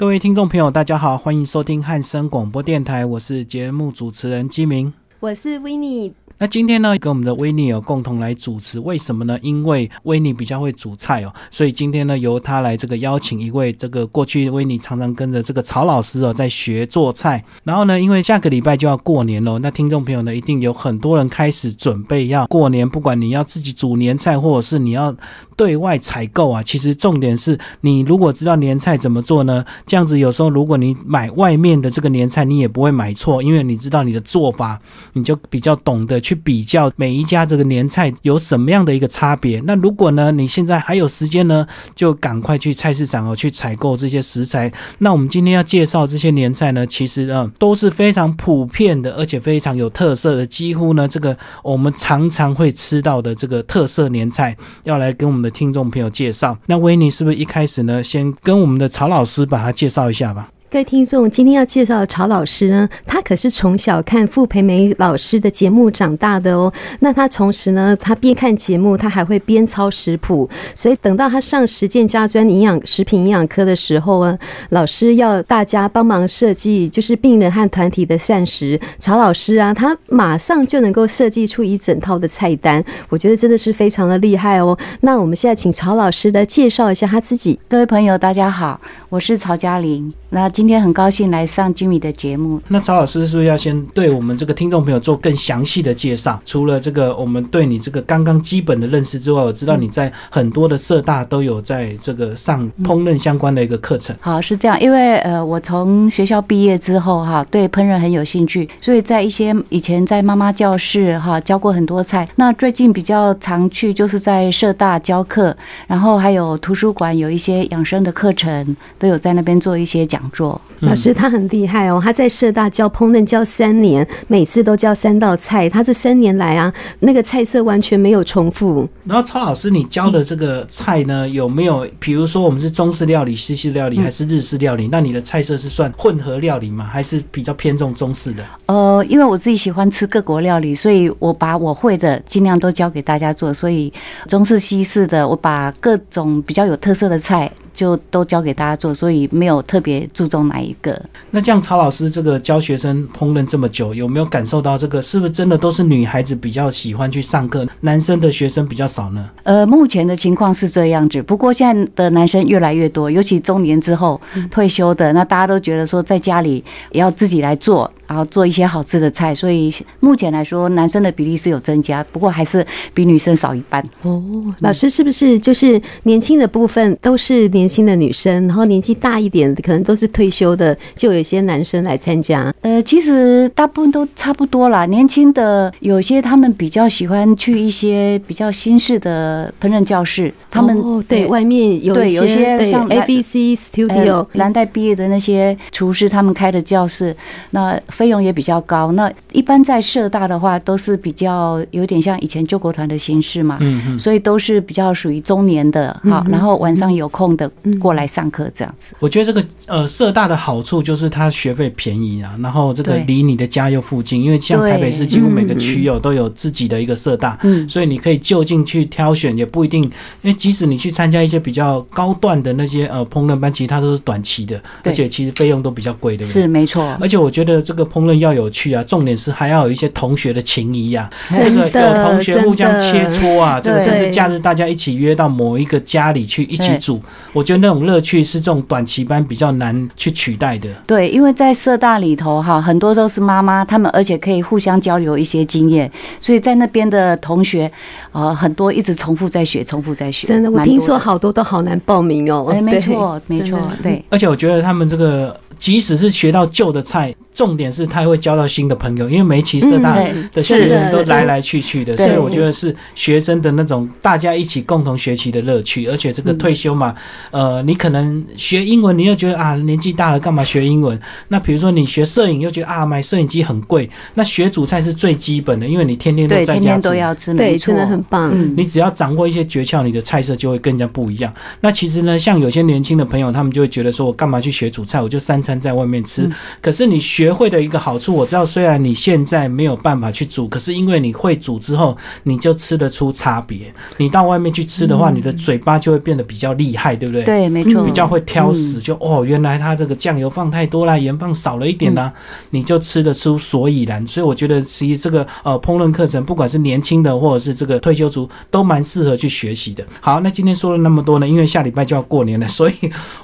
[0.00, 9.38] 各位听众朋友，大家好，欢迎收听汉声广播电台，我是节目主持人基明，我是 w i n n i e 那今天呢，跟我们的威尼有共同来主持，为什么呢？
[9.42, 17.44] 因为威尼比较会煮菜哦，所以今天呢，由他来这个邀请一位这个过去威尼常常跟着这个曹老师哦，在学做菜。
[17.62, 25.14] 然后呢，因为下个礼拜就要过年喽，那听众朋友呢，一定有很多人开始准备要过年，不管你要自己煮年菜，或者是你要
[25.58, 26.62] 对外采购啊。
[26.62, 34.80] 其实重点是你如果知道年菜怎么做呢，这样子有时候如果你买外面的这个年菜，你也不会买错，因为你知道你的做法，
[35.12, 36.29] 你就比较懂得去。
[36.30, 39.60] 去比较每一家这个年菜有什么样的一个差别？
[39.66, 41.66] 那如果呢，你现在还有时间呢，
[41.96, 44.72] 就赶快去菜市场哦，去采购这些食材。
[44.98, 56.56] 那我们今天要介绍这些年菜呢，其实啊都是非常普遍的，而且非常有特色的，几乎呢这个我们常常会吃到的这个特色年菜，要来跟我们的听众朋友介绍。
[56.66, 60.48] 那维尼是不是一开始呢，先跟我们的曹老师把它介绍一下吧？
[60.72, 66.72] 各位听众，今天要介绍的曹老师呢，他可是从小看傅培梅老师的节目长大的哦。
[67.00, 70.48] 那他同时呢，他边看节目，他还会边抄食谱。
[70.72, 78.80] 所以等到他上实践家专营养食品营养科的时候啊，老师要大家帮忙设计，就是病人和团体的膳食。
[79.00, 84.78] 曹老师啊，他马上就能够设计出一整套的菜单，我觉得真的是非常的厉害哦。
[85.00, 87.58] 那我们现在请曹老师来介绍一下他自己。
[87.68, 90.14] 各位朋友，大家好，我是曹嘉玲。
[90.30, 92.60] 那今天很高兴来上 Jimmy 的节目。
[92.68, 96.40] 那曹老师是不是要先对我们这个听众朋友做更详细的介绍？
[96.44, 104.14] 除了这个我们对你这个刚刚基本的认识之外，我知道你在很多的社大都有在这个上烹饪相关的一个课程。
[104.20, 112.28] 好，是这样，因为呃，我从学校毕业之后哈，对烹饪很有兴趣，所以在一些以前在妈妈教室哈教过很多菜。
[112.36, 115.56] 那最近比较常去就是在社大教课，
[115.88, 120.60] 然后还有图书馆有一些养生的课程，都有在那边做一些讲座。
[120.80, 125.68] 老师他很厉害哦，他在社大教烹饪教三年，每次都教三道菜。
[125.68, 128.88] 他这三年来啊，那个菜色完全没有重复。
[129.04, 134.88] 然后曹老师，你教的这个菜呢，有没有比如说我们是中式料理、西式料理还是日式料理？
[134.90, 136.88] 那你的菜色是算混合料理吗？
[136.90, 138.42] 还是比较偏重中式的？
[138.66, 143.52] 呃，因为我自己喜欢吃各国料理，所以我把我会的尽量都教给大家做。
[143.52, 143.92] 所以
[144.26, 147.50] 中式、西式的，我把各种比较有特色的菜。
[147.80, 151.00] 就都教给大家做，所以没有特别注重哪一个。
[151.30, 159.30] 那这样，曹老师这个教学生烹饪这么久，有没有感受到这个是不是真的都是女孩子比较喜欢去上课，男生的学生比较少呢？
[159.44, 164.20] 呃，目前的情况是这样子，不过现在的男生越来越多，尤其中年之后
[164.50, 166.62] 退休的，那大家都觉得说在家里
[166.92, 167.90] 也要自己来做。
[168.10, 173.80] 然后做一些好吃的菜，所以目前来说，男生的比例是有增加，不过还是比女生少一半。
[174.02, 174.20] 哦，
[174.62, 182.52] 老师是不是就是年轻的部分都是年轻的女生，然后年纪大一点可能都是退休的，就有些男生来参加？
[182.62, 184.84] 呃，其实大部分都差不多啦。
[184.86, 197.16] 年轻的有些他们比较喜欢去一些比较新式的烹饪教室，他们对外面有一些像 A B C Studio 蓝带毕业的那些厨师，他们开的教室
[197.52, 197.80] 那。
[198.00, 198.90] 费用也比较高。
[198.92, 207.46] 那一般在社大的话，都是比较有点像以前救国团的形式嘛，嗯嗯，所以都是比较属于中年的哈，然后晚上有空的
[207.78, 208.94] 过来上课这样子。
[209.00, 226.40] 我觉得这个呃社大的好处就是它学费便宜啊，然后这个离你的家又附近，因为像台北市几乎每个区有都有自己的一个社大，嗯，所以你可以就近去挑选，也不一定，因为即使你去参加一些比较高段的那些呃烹饪班，其实它都是短期的，而且其实费用都比较贵，对不对？
[226.40, 226.96] 是没错。
[226.98, 227.89] 而且我觉得这个。
[227.92, 231.10] 烹饪要有趣啊，重点是还要有一些同学的情谊呀。
[231.30, 237.02] 这个有同学互相切磋啊，这个甚至假日大家一起约到某一个家里去一起煮，
[237.32, 240.68] 我觉得那种乐趣是这种短期班比较难去取代的。
[240.86, 245.90] 对，因为在社大里头哈，很多都是妈妈，他们而且可以互相交流一些经验，
[246.20, 247.70] 所以在那边的同学
[248.12, 250.26] 呃很多一直重复在学，重复在学。
[250.26, 252.46] 真的，我听说好多都好难报名哦。
[252.52, 254.04] 哎，没错，没错，对。
[254.10, 255.36] 而且我觉得他们这个。
[255.58, 259.96] 即使是学到旧的菜，重点是他会交到新的朋友，因为每期社大
[260.30, 265.86] 的学生都来来去去的，所以我觉得是学生的那种大家一起共同学习的乐趣。
[265.86, 266.94] 而且这个退休嘛，
[267.30, 271.00] 呃，你可能学英文，你又觉得啊年纪大了干嘛学英文？
[271.28, 273.88] 那比如说你学摄影，又觉得啊买摄影机很贵。
[274.12, 278.30] 那学煮菜是最基本的，因为你天天都在家都要吃，对，真的很棒。
[278.54, 281.32] 你只要掌握一些诀窍，你的菜色就会更加不一样。
[281.62, 285.00] 那其实呢，像有些年轻的朋友，他们就会觉得说我干嘛去学煮菜？
[285.00, 285.60] 我就三餐。
[285.60, 286.26] 在外面吃，
[286.62, 293.72] 可是你学学会的一个好处，我知道虽然你现在没有办法去煮，可是因为你会煮之后，你就吃得出差别。
[293.98, 297.22] 你到外面去吃的话，你的嘴巴就会变得比较厉害，对不对？
[297.22, 302.12] 对，没错，比较会挑食，就哦，原来它这个酱油放太多啦，盐放少了一点啦，
[302.50, 304.04] 你就吃得出所以然。
[304.08, 309.84] 所以我觉得，其实这个呃烹饪课程，不管是年轻的或者是这个退休族，都蛮适合去学习的。
[310.00, 312.74] 好，那今天说了那么多呢，因为下礼拜就要过年了，所以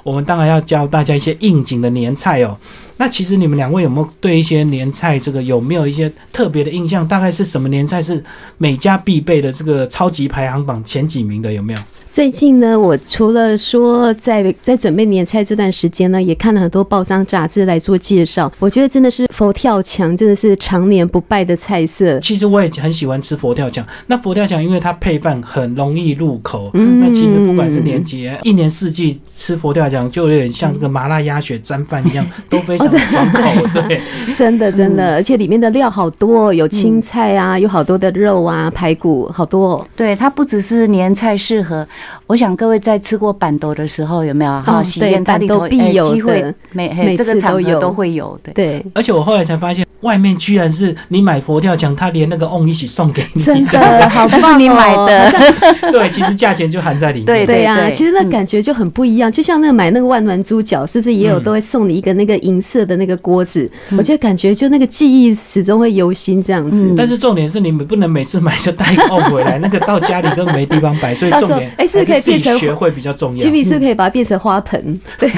[0.01, 2.57] 我们当然要教大家一些应景的年菜哦。
[2.97, 7.07] 那其实你们两位有没有对一些年菜这个有没有一些特别的印象？
[7.07, 8.23] 大概是什么年菜是
[8.57, 11.53] 每家必备的这个超级排行榜前几名的？
[11.53, 11.79] 有没有？
[12.09, 18.51] 最近呢，我除了说在在准备年菜这段时间呢，也看了很多报章杂志来做介绍。
[18.59, 22.17] 我觉得真的是佛跳墙，真的是常年不败的菜色。
[22.21, 23.85] 其实我也很喜欢吃佛跳墙。
[24.07, 33.41] 那佛跳墙因为它配饭很容易入口，那其实不管是年节一年四季吃佛跳墙，就有点像这个麻辣鸭血沾饭一样，都非常爽口。
[33.87, 33.99] 对，
[34.35, 39.83] 真的真的，而且里面的料好多，有青菜啊，有好多的肉啊，排骨好多。
[39.95, 41.87] 对，它不只是年菜适合。
[42.27, 44.83] 我想各位在吃过板豆的时候，有没有哈？
[44.83, 48.53] 喜宴它里头必有的，每每这个场合都会有的。
[48.53, 49.83] 对，而且我后来才发现。
[50.01, 55.31] 外面居然是你买佛跳墙，他连那个瓮一起送给你，真的好但是你买的，
[55.91, 57.25] 对，其实价钱就含在里面。
[57.25, 59.31] 对对呀，其实那感觉就很不一样。
[59.31, 63.69] 就像那个买那个万峦猪脚，是不是也有都会送你一个那个银色的那个锅子？
[63.97, 66.93] 我觉得感觉就那个记忆始终会犹新这样子。
[66.95, 71.15] 但是重点是你们不能每次买就带一个回来，那个到家里都没地方摆。
[71.15, 73.41] 所以 重点哎是可以变成学会比较重要。
[73.41, 74.99] G B 是可以把它变成花盆。
[75.17, 75.31] 对，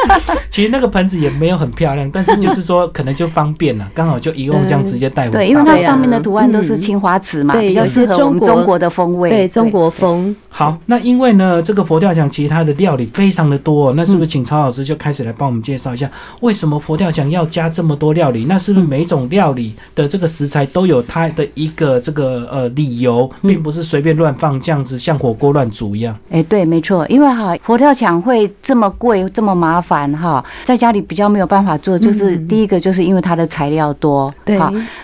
[0.48, 4.86] 其实那个盆子也没有很漂亮，但是就是说可能就方便了， 刚好就一用这样。
[4.86, 10.36] 直接带回对，因为它上面的图案都是青花瓷嘛，比较适合中中国的风味，对中国风。
[10.48, 16.08] 好，那因为呢，这个佛跳墙其实它的料理非常的多，那是不是请曹老师就开始来帮我们介绍一下，
[16.40, 18.44] 为什么佛跳墙要加这么多料理？
[18.44, 26.16] 那是不是每种料理的这个食材都有它的一个这个呃理由，并不是随便乱放这样子，像火锅乱煮一样？
[26.30, 34.56] 哎，对，没错，因为哈佛跳墙会这么贵，这么麻烦哈，在家里比较没有办法做，就是第一个就是因为它的材料多，对。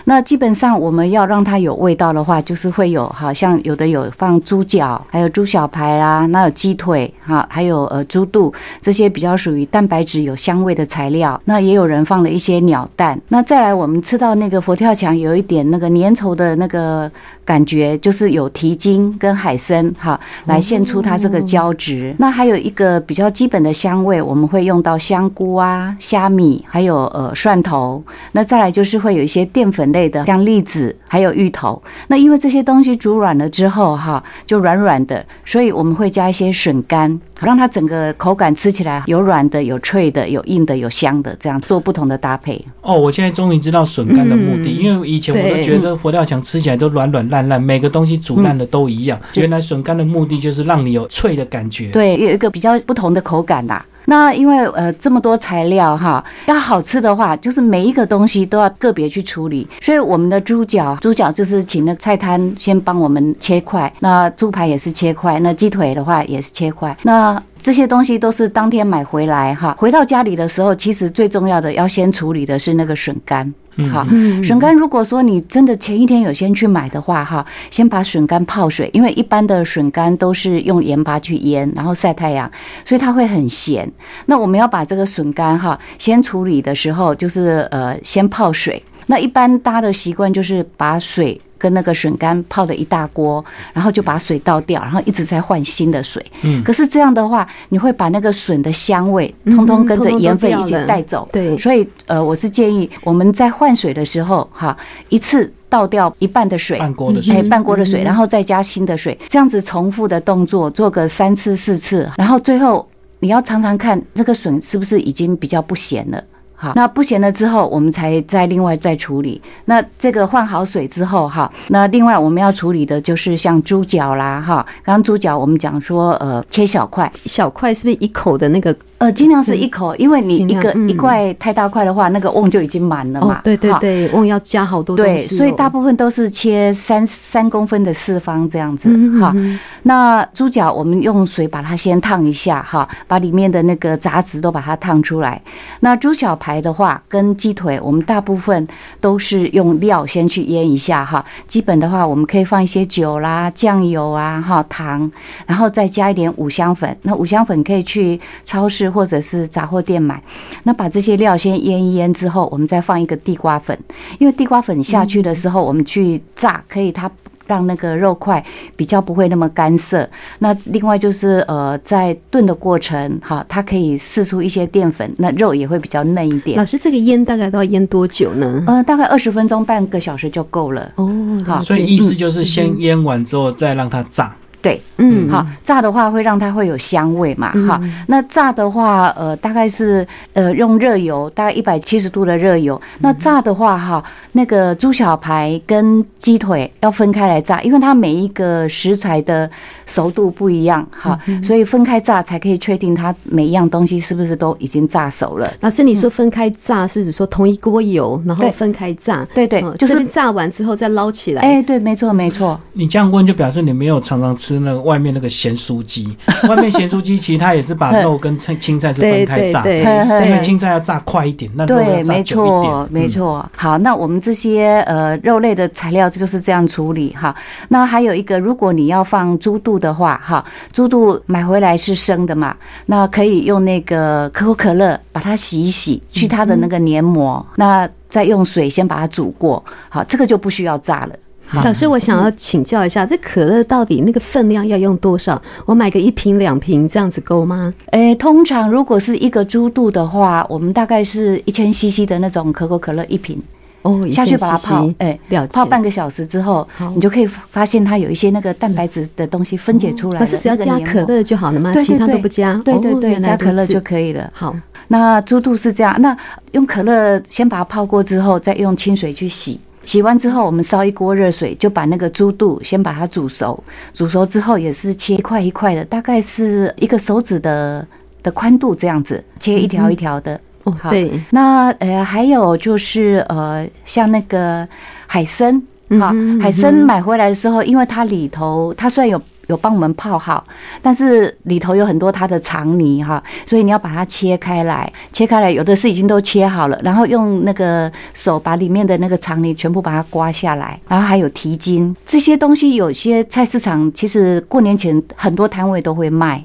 [0.05, 11.39] 那基本上我们要让它有味道的话，就是会有好像有的有放猪脚，还有猪小排啦，那有鸡腿哈，还有呃猪肚这些比较属于蛋白质有香味的材料。
[11.43, 13.19] 那也有人放了一些鸟蛋。
[13.27, 17.11] 那再来我们吃到那个佛跳墙，有一点那个粘稠的那个。
[17.45, 22.15] 感觉就是有蹄筋跟海参哈，来现出它这个胶质。
[22.17, 28.01] 那还有一个比较基本的香味，我们会用到香菇啊、虾米，还有呃蒜头。
[28.31, 31.83] 那再来就是会有一些淀粉类的，像栗子，还有芋头。
[32.07, 42.63] 那因为这些东西煮软了之后哈，就软软的，所以我们会加一些笋干，让它整个口感吃起来有软的、有脆的、有硬的、有香的，这样做不同的搭配。
[42.81, 47.23] 哦，我现在终于知道笋干的目的，因为以前我都觉得佛跳墙吃起来都软软。
[47.29, 49.19] 烂烂，每个东西煮烂的都一样。
[49.35, 53.83] 原来笋干的目的就是让你有脆的感觉，对，有一个比较不同的口感呐。
[54.05, 59.67] 那因为呃这么多材料哈，要好吃的话，就是每一个东西都要个别去处理。
[59.81, 66.95] 所以我们的猪脚，猪脚就是请那菜摊先帮我们切块，那猪排也是切块，那鸡腿的话也是切块。
[67.03, 73.53] 那这些东西都是当天买回来哈，回到家里的时候，其实最重要的要先处理的是那个笋干。
[73.91, 74.05] 好，
[74.43, 82.49] 笋干如果说你真的前一天有先去买的话，哈，先把笋干泡水，因为一般的笋干都是用盐巴去腌，然后晒太阳，
[82.85, 83.91] 所以它会很咸。
[84.27, 88.81] 那我们要把这个笋干哈，先处理的时候就是呃，先泡水。
[89.07, 91.39] 那一般大家的习惯就是把水。
[91.63, 96.21] 跟那个笋干泡的一大锅，然后就把水倒掉，然后一直在换新的水。
[96.41, 101.25] 嗯，可是这样的话，你会把那个笋的香味通通跟着盐分一起带走。
[101.31, 104.75] 对，所以呃，我是建议我们在换水的时候，哈，
[105.07, 112.85] 一次倒掉一半的水，半锅的水，半锅的水，然后再加新的水，这样子重复的动作做个三次四次，然后最后
[113.19, 116.21] 你要尝尝看这个笋是不是已经比较不咸了。
[116.63, 119.41] 好，那不咸了之后，我们才再另外再处理。
[119.65, 128.73] 那这个换好水之后，哈，那另外我们要处理的就是像猪脚啦，哈，刚刚猪脚我们讲说，呃，切小块，小块是不是一口的那个？
[129.03, 133.41] 呃，尽量是一口，因为你一个一块太大块的话，那个瓮就已经满了嘛。
[133.43, 138.89] 对对对，瓮要加好多对，所以大部分都是切三三公分的四方这样子。
[139.19, 139.35] 哈，
[139.83, 145.41] 那猪脚我们用水把它先烫一下，哈，把里面的那个杂质都把它烫出来。
[145.81, 148.65] 那猪小排的话，跟鸡腿，我们大部分
[149.01, 151.25] 都是用料先去腌一下，哈。
[151.45, 155.11] 基本的话，我们可以放一些酒啦、酱油啊，哈，糖，
[155.45, 156.97] 然后再加一点五香粉。
[157.01, 158.92] 那五香粉可以去超市。
[158.93, 160.21] 或者是杂货店买。
[160.63, 163.77] 那把这些料先腌一腌之后，我们再放一个地瓜粉，
[164.19, 167.11] 因为地瓜粉下去的时候，我们去炸，可以它。
[167.45, 170.09] 让那个肉块比较不会那么干涩。
[170.39, 176.57] 那另外就是呃，在炖的过程，哈，它可以释出一些淀粉，那肉也会比较嫩一点。
[176.57, 178.63] 老师，这个腌大概都要腌多久呢？
[178.65, 180.89] 呃，大概二十分钟，半个小时就够了。
[180.95, 184.33] 哦，好，所以意思就是先腌完之后再让它炸。
[184.63, 187.81] 对，嗯，好，炸的话会让它会有香味嘛，哈。
[188.07, 192.79] 那炸的话，呃，大概是呃用热油，大概一百七十度的热油。
[192.99, 194.01] 那炸的话，哈，
[194.31, 199.49] 那个猪小排跟鸡腿要分开来炸，因为它每一个食材的
[199.85, 205.51] 熟度不一样，哈，所以分开炸才可以确定它每一样东西是不是都已经炸熟了。
[205.59, 209.27] 老师，你说分开炸是指说同一锅油，然后分开炸？
[209.33, 211.41] 对对，就是炸完之后再捞起来。
[211.41, 212.57] 哎，对，没错没错。
[212.71, 214.52] 你这样问就表示你没有常常吃。
[214.53, 216.15] 是那个外面那个咸酥鸡，
[216.47, 222.87] 外面咸酥鸡其实它也是把肉 跟青青菜是分开炸，因为青菜要炸快一点，那肉要炸久一点。
[222.89, 227.35] 没错，好，那我们这些呃肉类的材料就是这样处理哈。
[227.69, 232.55] 那还有一个，如果你要放猪肚的话，哈，猪肚买回来是生的嘛，
[232.85, 241.15] 那可以用那个可口可乐把它洗一洗，去它的那个黏膜，那再用水先把它煮过，好，这个就不需要炸了。
[241.61, 245.39] 老师，我想要请教一下，这可乐到底那个分量要用多少？
[245.65, 247.73] 我买个一瓶两瓶这样子够吗？
[247.91, 253.41] 诶，通常如果是一个猪肚的话，我们大概是一千 CC 的那种可口可乐一瓶
[253.83, 255.19] 哦，下去把它泡，哎，
[255.51, 260.19] 泡半个小时之后，你就可以发现它有一些那个蛋白质的东西分解出来。
[260.19, 261.73] 可是只要加可乐就好了吗？
[261.75, 262.59] 其他都不加？
[262.63, 264.29] 对对对，加可乐就可以了。
[264.33, 264.55] 好，
[264.87, 266.15] 那猪肚是这样，那
[266.53, 269.59] 用可乐先把它泡过之后，再用清水去洗。
[269.85, 273.61] 洗完之后，我们烧一锅热水，就把那个猪肚先把它煮熟。
[273.93, 277.85] 煮熟之后，也是切一块一块的，大概是一个手指的
[278.21, 280.39] 的宽度这样子，切一条一条的。
[280.63, 281.11] 哦，对。
[281.29, 284.67] 那呃，还有就是呃，像那个
[285.05, 285.61] 海参，
[285.99, 289.21] 哈，海参买回来的时候，因为它里头它虽然有。
[289.47, 290.43] 有帮我们泡好，
[290.81, 301.95] 但是里头有很多它的肠泥哈，所以你要把它切开来，切开来有的是已经都切好了，然后用那个手把里面的那个肠泥全部把它刮下来，然后还有蹄筋。
[302.05, 306.43] 这些东西，有些菜市场其实过年前很多摊位都会卖，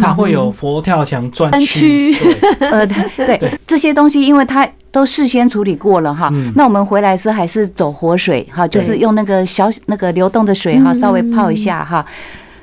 [0.00, 2.16] 它会有佛跳墙专区，
[2.60, 2.86] 呃，
[3.16, 3.40] 对。
[3.66, 4.66] 这些东西，因为它。
[4.90, 12.04] 都事先处理过了哈，那我们回来时还是走活水哈，就是用那个小那个流动的水哈，稍微泡一下哈。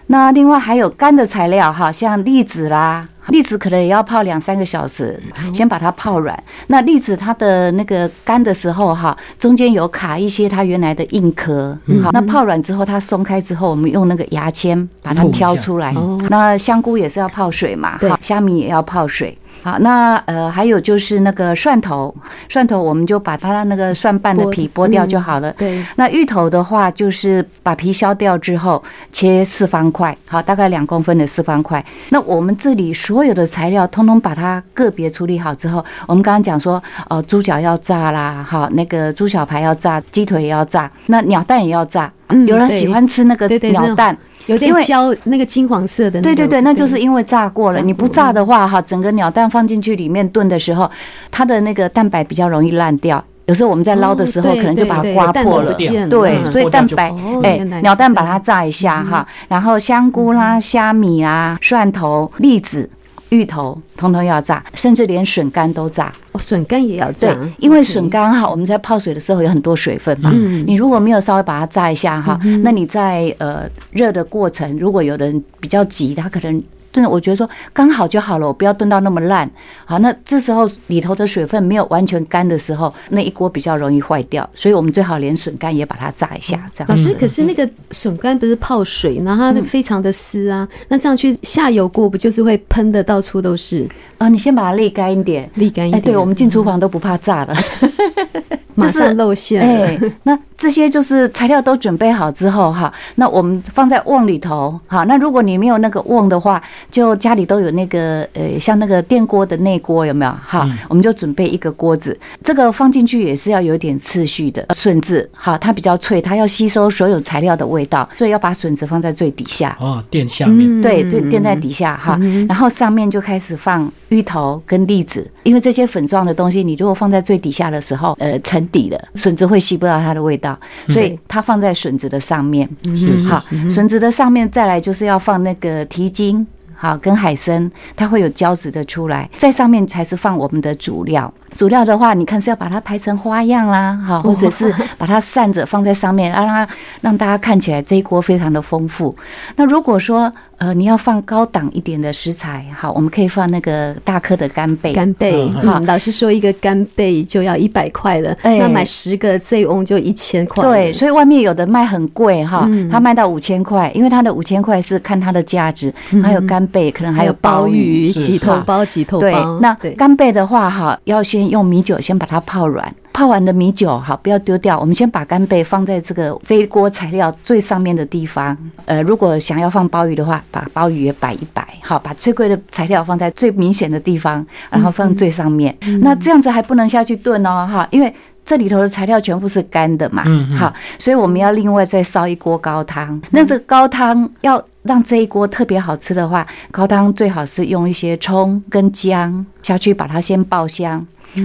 [0.07, 5.19] 那另外还有干的材料哈，像栗子啦，栗子可能也要泡两三个小时，
[5.51, 6.37] 先把它泡软。
[6.67, 15.91] 那栗子它的那个干的时候哈，中间有卡一些它原来的硬壳，好，那泡软之后它松开之后，我们用那个牙签把它挑出来。
[16.29, 19.35] 那香菇也是要泡水嘛，哈，虾米也要泡水。
[19.65, 22.13] 好，那呃，还有就是那个蒜头，
[22.47, 25.51] 蒜头我们就把它那个蒜瓣的皮剥掉就好了。
[25.53, 25.83] 对。
[25.95, 31.83] 那芋头的话，就是把皮削掉之后切四方块，好，大概两公分的四方块。
[32.09, 36.79] 那我们这里所有的材料，通通把它个别处理好之后，我们刚刚讲说，
[37.09, 42.13] 呃，猪脚要炸啦，好，那个猪小排要炸，鸡腿也要炸，那鸟蛋也要炸。
[42.27, 44.15] 嗯有人喜欢吃那个鸟蛋。
[44.47, 46.21] 有点焦，那个金黄色的。
[46.21, 47.81] 对对对，那就是因为炸过了。
[47.81, 50.89] 你不炸的话，哈，整个鸟蛋放进去里面炖的时候，
[51.31, 53.23] 它的那个蛋白比较容易烂掉。
[53.47, 55.73] 有时候我们在捞的时候，可能就把它刮破了。
[56.09, 62.89] 对，所以蛋白，哎，鸟蛋把它炸一下哈，然后香菇啦、虾米啦、蒜头、栗子。
[63.29, 66.13] 芋头通通要炸，甚至连笋干都炸。
[66.31, 70.31] 哦，笋干也要炸，因为笋干哈，我们在泡水的时候有很多水分嘛。
[70.33, 76.63] 嗯，你如果没有稍微把它炸一下哈，那你在呃热的过程，如果有人比较急，他可能。
[76.95, 79.49] 真的，我觉得说刚好就好了，我不要炖到那么烂。
[79.83, 86.57] 好，那这时候里头的水分没有完全干的时候，那一锅比较容易坏掉，所以我们最好连笋干也把它炸一下。
[86.71, 86.89] 这样。
[86.89, 93.85] 老师，可是那个笋干不是泡水，然后它非常的湿啊，那这样去下油锅不就是会喷的到处都是？
[94.17, 96.01] 啊，你先把它沥干一点，沥干一点。
[96.01, 97.53] 对，我们进厨房都不怕炸了。
[98.75, 99.61] 马上露馅。
[99.61, 104.79] 哎，那这些就是材料都准备好之后哈，那我们放在瓮里头。
[104.87, 110.31] 好，那如果你没有那个瓮的话，就家里都有那个呃，像那个电锅的内锅有没有？
[110.45, 114.65] 哈，我们就准备一个锅子，这个放进去也是要有点次序的。
[114.73, 119.77] 笋子好，它比较脆，它要吸收所有材料的味道，所以要把笋子放在最底下。
[119.79, 120.81] 哦，垫下面。
[120.81, 130.57] 对，对，垫在底下哈，然后上面就开始放芋头跟栗子，因为这些粉状的东西，你如果放在最底下的时候，呃，沉底了，笋子会吸不到它的味道，
[130.89, 132.69] 所以它放在笋子的上面。
[132.95, 136.45] 是好，笋子的上面再来就是要放那个蹄筋。
[136.77, 141.33] 好跟海参，它会有胶质的出来，在上面才是放我们的主料。
[141.55, 146.67] 主料的话，你看是要把它排成花样啦，好，或者是把它散着放在上面，让它
[146.99, 149.15] 让大家看起来这一锅非常的丰富。
[149.55, 154.93] 那如果说呃你要放高档一点的食材，好，我们可以放那个大颗的干贝。
[154.93, 160.63] 干贝，嗯嗯，老师说一个干贝就要一百块了，哎那买十个醉翁就一千块。
[160.63, 165.93] 对，，所以外面有的卖很贵哈嗯，它卖到五千块，因为它的五千块是看它的价值，
[166.23, 168.11] 还有干贝，可能还有鲍鲍鱼。
[168.11, 178.55] 几头鲍、几头对鲍。，那对干贝的话哈，要先用米酒先把它泡软，泡完的米酒好不要丢掉，我们先把干贝放在这个这一锅材料最上面的地方。
[178.83, 185.73] 呃，如果想要放鲍鱼的话，把鲍鱼也摆一摆，好，把最贵的材料放在最明显的地方，然后放最上面。
[186.01, 188.13] 那这样子还不能下去炖哦，哈，因为。
[188.45, 193.19] 这里头的材料全部是干的嘛，嗯嗯好，所以我们要另外再烧一锅高汤。
[193.31, 201.03] 那这个高汤要让这一锅特别好吃的话，高汤最好是用一些葱跟姜下去把它先爆香。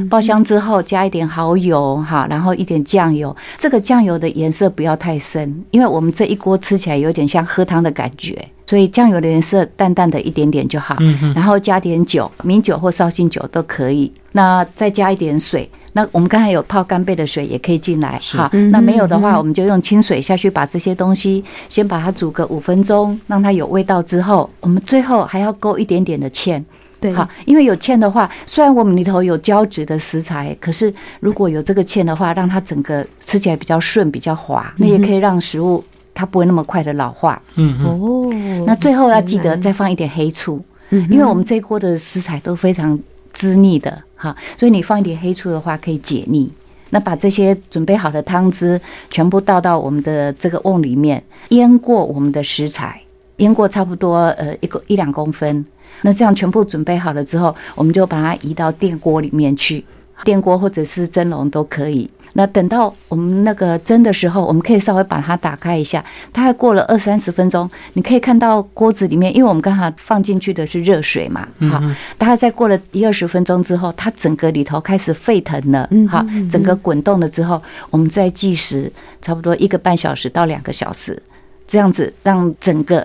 [0.09, 3.35] 爆香之后加一点蚝油哈，然后一点酱油。
[3.57, 10.97] 这个酱油的颜色不要太深，因为我们这一锅吃起来有点像喝汤的感觉，所以酱油的颜色淡淡的一点点就好。
[11.35, 14.11] 然后加点酒，米酒或绍兴酒都可以。
[14.33, 15.69] 那再加一点水。
[15.93, 18.49] 那我们刚才有泡干贝的水也可以进来，是好。
[18.71, 26.63] 那没有的话，我们就用清水下去把这些东西先把它煮个五分钟，让它有味道之后，我们最后还要勾一点点的芡。
[27.01, 37.41] 对，好，因为有芡的话，虽然我们里头有胶质的食材，可是如果有这个芡的话，让它整个吃起来比较顺、比较滑，那也可以让食物它不会那么快的老化。
[37.55, 42.99] 嗯嗯，哦，那最后要记得再放一点黑醋，嗯因为我们这一锅的食材都非常
[43.33, 46.53] 滋腻的，哈，所以你放一点黑醋的话可以解腻。
[46.91, 48.79] 那把这些准备好的汤汁
[49.09, 53.01] 全部倒到我们的这个瓮里面，腌过我们的食材，
[53.37, 55.65] 腌过差不多呃一个一两公分。
[56.03, 59.85] 那这样全部准备好了之后，我们就把它移到电锅里面去，
[60.25, 62.09] 电锅或者是蒸笼都可以。
[62.35, 71.83] 那等到我们那个蒸的时候，我们可以稍微把它打开一下，大概过了二三十分钟，你可以看到锅子里面，因为我们刚才放进去的是热水嘛，好，
[72.17, 81.21] 大概再过了一二十分钟之后，它整个里头开始沸腾了，好，整个滚动了之后，我们再计时，差不多一个半小时到两个小时，
[81.67, 83.05] 这样子让整个。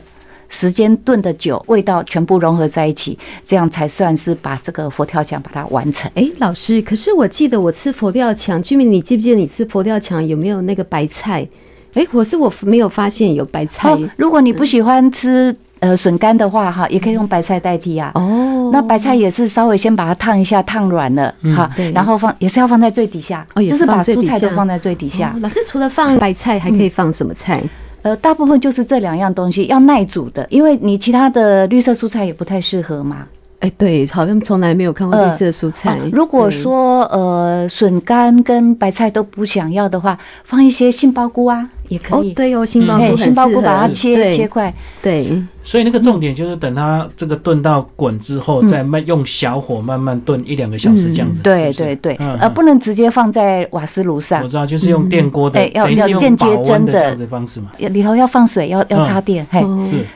[0.49, 6.10] 时间炖的久，味道全部融合在一起，这样才算是把这个佛跳墙把它完成。
[6.15, 11.47] 哎，老师，可是我记得我吃佛跳墙，居民，你记不记得你吃佛跳墙有没有那个白菜？
[11.93, 18.12] 哎，我是我没有发现有白菜哦，如果你不喜欢吃呃笋干的话，哈，也可以用白菜代替啊。
[18.15, 18.69] 哦。
[18.73, 25.39] 那白菜也是稍微先把它烫一下，烫软了，哈对，然后放也是要放在最底下，就是把蔬菜都放在最底下哦。
[25.39, 27.63] 老师除了放白菜，还可以放什么菜？
[28.06, 33.26] 呃，大部分就是这两样东西要耐煮的，因为你其他的绿色蔬菜也不太适合嘛。
[33.60, 35.98] 哎，对，好像从来没有看过绿色蔬菜。
[35.98, 36.10] 哦。
[36.12, 42.30] 如果说呃笋干跟白菜都不想要的话，放一些杏鲍菇啊也可以，。
[42.30, 48.68] 哦对哦，杏鲍菇嘿很适合，杏鲍菇把它切切块，对，所以那个重点就是等它这个炖到滚之后，嗯。
[48.68, 51.41] 再慢用小火慢慢炖一两个小时这样子。
[51.41, 54.44] 对对对，嗯呃，不能直接放在瓦斯炉上。
[54.44, 57.00] 我，知道，就是用电锅的，哎要等于是用要间接蒸的的。
[57.00, 57.72] 这样子方式嘛。
[57.78, 59.63] 里头要放水，要要插电，嘿，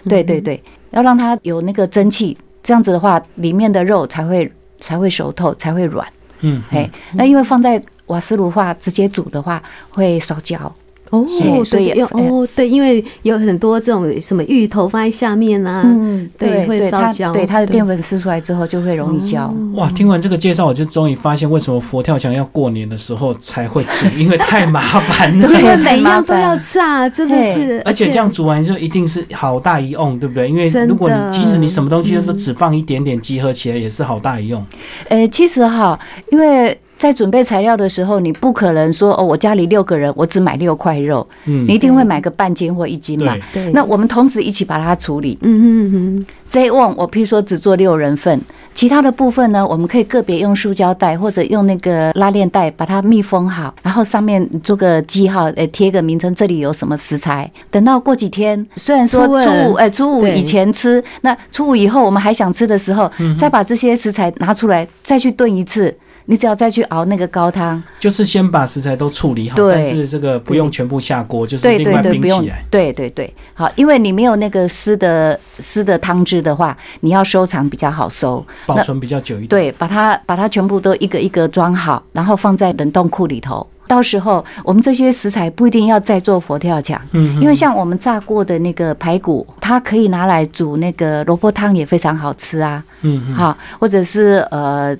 [0.08, 2.38] 对对对，要让它有那个蒸汽，
[2.69, 6.08] 这样子的话，里面的肉才会才会熟透，才会软。
[6.41, 10.71] 嗯，嘿，那因为放在瓦斯炉话，直接煮的话会烧焦。
[11.11, 19.53] 哦，是所以对，因为哦，对，因为有很多这种什么芋头放在下面啊，嗯，对会烧焦对它的对淀粉吃出来之后就会容易焦。
[19.73, 25.47] 哇，听完这个介绍，我就终于发现为什么佛跳墙要过年的时候才会煮，因为太麻烦了。
[25.47, 30.47] 因 为对每一样都要炸，真的是，而且这样煮完就一定是好大一瓮，对不对？
[30.47, 34.63] 因为如果你即使你什么东西都只放一点点，集合起来也是好大一瓮。
[35.07, 35.99] 呃，其实哈，
[36.31, 43.71] 因为在准备材料的时候，你不可能说哦，我家里六个人，我只买六块肉，嗯你一定会买个半斤或一斤嘛对。
[43.71, 45.38] 那我们同时一起把它处理。
[45.41, 48.38] 嗯嗯嗯，这一瓮我譬如说只做六人份，
[48.75, 57.49] 其他的部分呢，我们可以个别用塑胶袋或者用那个拉链袋把它密封好，然后上面做个记号，呃，贴个名称，这里有什么食材。
[57.71, 65.95] 等到过几天，虽然说初五，哎，初五以前吃，那初五以后我们还想吃的时候，再把这些食材拿出来，再去炖一次。
[66.29, 78.45] 你只要再去熬那个高汤，就是先把食材都处理好，但是这个不用全部下锅，就是对对对，另外冰不用起来。，对对对，好，因为你没有那个湿的湿的汤汁的话，你要收藏比较好收。
[78.67, 79.47] 保存比较久一点。
[79.47, 83.65] 对，把它把它全部都一个一个装好，然后放在冷冻库里头。
[83.87, 92.83] 到时候我们这些食材不一定要再做佛跳墙，嗯，因为像我们炸过的那个排骨，它可以拿来煮那个萝卜汤，也非常好吃啊。
[93.01, 94.95] 嗯嗯好，或者是呃，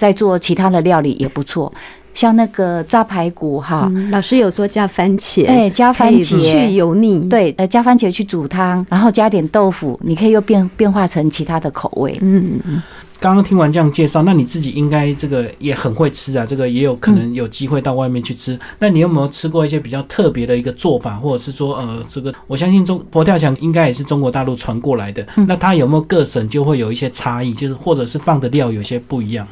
[0.00, 1.70] 再做其他的料理也不错，
[2.14, 12.16] 像那个炸排骨哈，嗯老师有说加番茄，哎、加番茄去油腻，，对，呃，加番茄去煮汤，然后加点豆腐，你可以又变变化成其他的口味。
[12.22, 12.82] 嗯，嗯
[13.20, 18.58] 刚刚听完这样介绍，那你自己应该这个也很会吃啊，这个也有可能有机会到外面去吃。
[18.78, 29.46] 那你有没有吃过一些比较特别的一个做法，或者是说，呃，这个我相信中佛跳墙应该也是中国大陆传过来的，那它有没有各省就会有一些差异，就是或者是放的料有些不一样？